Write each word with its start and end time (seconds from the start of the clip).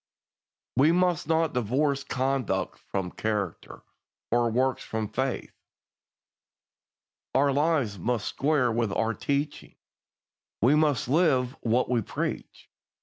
We 0.77 0.91
must 0.91 1.27
not 1.27 1.53
divorce 1.53 2.03
conduct 2.03 2.79
from 2.79 3.11
character, 3.11 3.83
or 4.31 4.49
works 4.49 4.83
from 4.83 5.07
faith. 5.09 5.53
Our 7.35 7.53
lives 7.53 7.99
must 7.99 8.27
square 8.27 8.71
with 8.71 8.91
our 8.93 9.13
teaching. 9.13 9.75
We 10.59 10.73
must 10.73 11.07
live 11.07 11.55
what 11.61 11.87
we 11.87 12.01
preach. 12.01 12.67